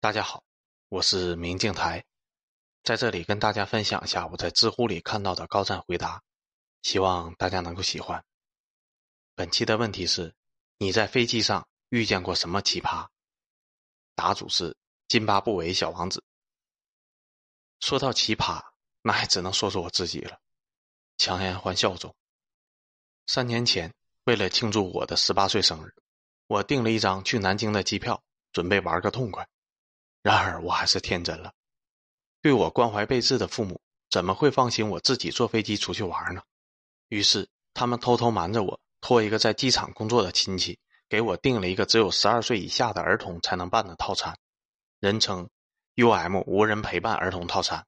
[0.00, 0.44] 大家好，
[0.90, 2.04] 我是明镜台，
[2.84, 6.22] 在这里跟大家分享一下我在知乎里看到的高赞回答，
[6.82, 8.24] 希望大家能够喜欢。
[9.34, 10.32] 本期的问题是：
[10.76, 13.08] 你在飞机上遇见过什么奇葩？
[14.14, 14.76] 答主是
[15.08, 16.22] 津巴布韦小王子。
[17.80, 18.64] 说到奇葩，
[19.02, 20.38] 那也只能说说我自己了。
[21.16, 22.14] 强颜欢笑中，
[23.26, 23.92] 三年前
[24.26, 25.92] 为了庆祝我的十八岁生日，
[26.46, 28.22] 我订了一张去南京的机票，
[28.52, 29.44] 准备玩个痛快。
[30.22, 31.52] 然而我还是天真了，
[32.42, 36.42] 对我关怀备至的父母怎么会放心我自己坐飞机出去玩呢？
[37.08, 44.36] 于是他们偷偷瞒着我，托一个在机场工作的亲戚给我订了一个只有十二岁以下的儿童才能办的套餐，
[44.98, 45.48] 人称
[45.94, 46.42] “U.M.
[46.46, 47.86] 无人陪伴儿童套餐”。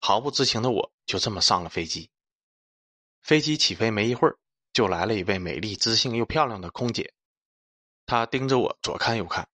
[0.00, 2.10] 毫不知情的我就这么上了飞机。
[3.22, 4.36] 飞机起飞没一会儿，
[4.72, 7.12] 就来了一位美丽、知性又漂亮的空姐，
[8.06, 9.48] 她盯着我左看右看。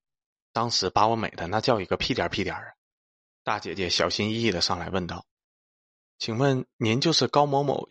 [0.56, 2.62] 当时把我美的那叫一个屁颠屁颠啊！
[3.44, 5.26] 大姐姐小心翼翼的上来问道
[6.16, 7.86] ：“请问您就是高某某，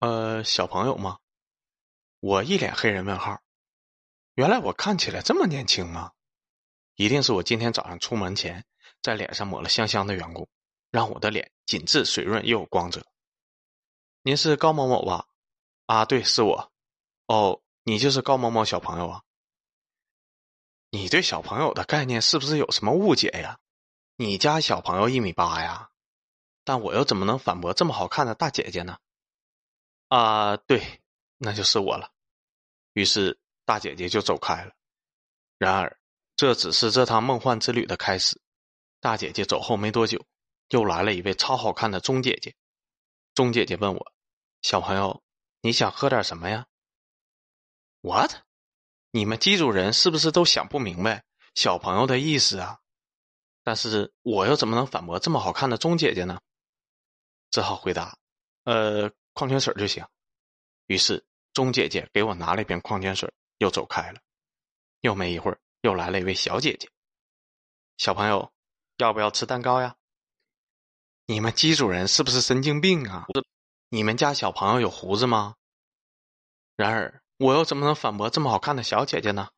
[0.00, 1.20] 呃，小朋友吗？”
[2.18, 3.40] 我一脸黑人问号。
[4.34, 6.10] 原来我看起来这么年轻吗？
[6.96, 8.64] 一定是我今天早上出门前
[9.00, 10.48] 在脸上抹了香香的缘故，
[10.90, 13.06] 让我的脸紧致水润又有光泽。
[14.22, 15.28] 您是高某某吧？
[15.86, 16.72] 啊，对，是我。
[17.28, 19.22] 哦，你就是高某某小朋友啊？
[20.90, 23.58] 你对小朋友的概念是不是有什么误解呀？
[24.16, 25.90] 你家小朋友一米八呀，
[26.64, 28.98] 但我又怎么能反驳这么好看的大姐姐呢？
[30.08, 31.00] 啊，对，
[31.38, 32.12] 那就是我了。
[32.92, 34.74] 于是大姐姐就走开了。
[35.58, 35.98] 然而，
[36.36, 38.42] 这只是这趟梦幻之旅的开始。
[38.98, 40.26] 大姐姐走后没多久，
[40.68, 42.54] 又来了一位超好看的钟姐姐。
[43.34, 44.12] 钟姐姐问我
[44.60, 45.22] ：“小朋友，
[45.60, 46.66] 你想喝点什么呀
[48.02, 48.32] ？”What？
[49.12, 52.78] 你们机组人是不是都想不明白小朋友的意思啊？
[53.62, 56.40] 但是我又怎么能反驳这么好看的钟姐姐呢？
[57.50, 58.16] 只好回答
[58.64, 60.06] ：“呃，矿泉水就行。”
[60.86, 64.20] 于是钟姐姐给我拿了一瓶矿泉水，又走开了。
[65.00, 66.88] 又没一会儿，又来了一位小姐姐
[67.98, 68.52] ：“小朋友，
[68.98, 69.96] 要不要吃蛋糕呀？”
[71.26, 73.26] 你们机主人是不是神经病啊？
[73.88, 75.56] 你们家小朋友有胡子吗？
[76.76, 77.22] 然而。
[77.40, 79.48] 我又怎么能反驳这么好看的小姐姐呢？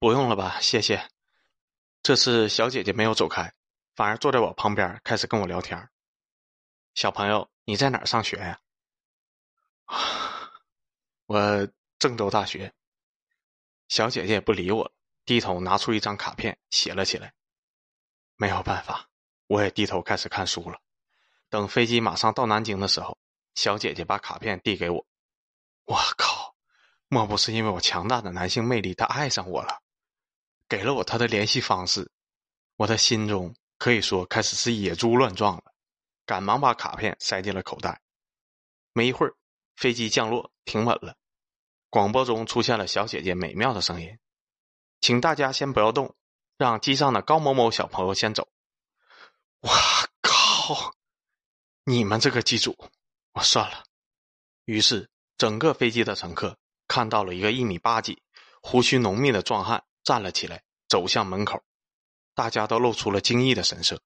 [0.00, 1.08] 不用了吧，谢谢。
[2.02, 3.54] 这次小姐姐没有走开，
[3.94, 5.88] 反而坐在我旁边开始跟我聊天。
[6.94, 8.58] 小朋友，你在哪儿上学呀？
[9.84, 10.50] 啊，
[11.26, 11.68] 我
[12.00, 12.74] 郑州大学。
[13.86, 14.92] 小姐姐也不理我，
[15.24, 17.32] 低头拿出一张卡片写了起来。
[18.34, 19.08] 没有办法，
[19.46, 20.80] 我也低头开始看书了。
[21.48, 23.16] 等飞机马上到南京的时候，
[23.54, 25.06] 小姐姐把卡片递给我。
[25.84, 26.54] 我靠！
[27.08, 29.82] 莫不是因为我强大的男性魅力，他爱上我了，
[30.66, 32.10] 给了我他的联系方式，
[32.76, 35.74] 我的心中可以说开始是野猪乱撞了，
[36.24, 38.00] 赶忙把卡片塞进了口袋。
[38.94, 39.34] 没一会儿，
[39.76, 41.14] 飞机降落停稳了，
[41.90, 44.18] 广播中出现了小姐姐美妙的声音
[45.02, 46.14] ：“请大家先不要动，
[46.56, 48.48] 让机上的高某某小朋友先走。”
[49.60, 49.70] 我
[50.22, 50.94] 靠！
[51.84, 52.74] 你们这个机组，
[53.32, 53.84] 我算了。
[54.64, 55.11] 于是。
[55.42, 58.22] 整个飞机的乘客看到了一个一米八几、
[58.62, 61.64] 胡须浓密的壮汉站了起来，走向门口，
[62.32, 64.00] 大家都露出了惊异的神色。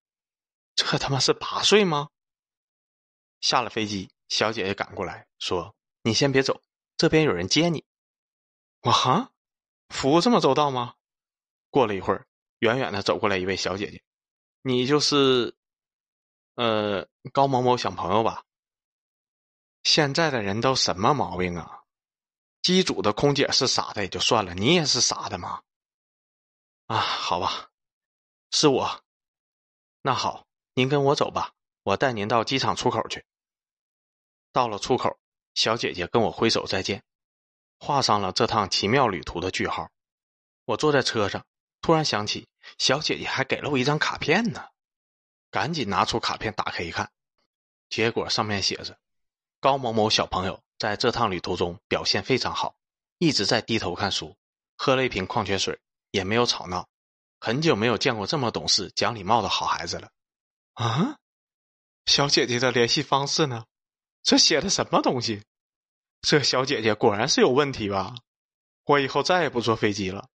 [0.77, 2.09] 这他妈是八岁吗？
[3.43, 6.63] 下了飞机，小姐姐赶过来说：“你先别走，
[6.97, 7.85] 这边有人接你。”
[8.81, 9.31] 我哈，
[9.91, 10.95] 服务这么周到吗？
[11.69, 12.27] 过了一会儿，
[12.61, 14.03] 远远的走过来一位小姐姐
[14.65, 15.55] ：“你就是，
[16.55, 18.43] 呃，高某某小朋友吧？”
[19.87, 21.85] 现在的人都什么毛病啊？
[22.61, 25.63] 机组的空姐是傻的也就算了，你也是傻的吗？
[26.87, 27.71] 啊，好吧，
[28.51, 29.05] 是我。
[30.03, 30.45] 那好，
[30.75, 31.53] 您跟我走吧，
[31.85, 33.25] 我带您到机场出口去。
[34.51, 35.21] 到了出口，
[35.55, 37.05] 小姐姐跟我挥手再见，
[37.79, 39.89] 画上了这趟奇妙旅途的句号。
[40.65, 41.47] 我坐在车上，
[41.81, 44.69] 突然想起小姐姐还给了我一张卡片呢，
[45.53, 47.13] 赶紧拿出卡片打开一看，
[47.89, 48.99] 结果上面写着。
[49.61, 52.77] 高某某小朋友在这趟旅途中表现非常好，
[53.19, 54.37] 一直在低头看书，
[54.77, 55.79] 喝了一瓶矿泉水，
[56.11, 56.89] 也没有吵闹，
[57.41, 60.11] 很久没有见过这么懂事、讲礼貌的好孩子了。
[60.75, 61.17] 啊，
[62.05, 63.65] 小姐姐的联系方式呢？
[64.23, 65.43] 这写的什么东西？
[66.21, 68.15] 这小姐姐果然是有问题吧？
[68.85, 70.29] 我以后再也不坐飞机了。